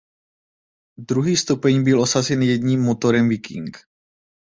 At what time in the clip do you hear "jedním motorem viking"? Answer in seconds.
2.41-3.77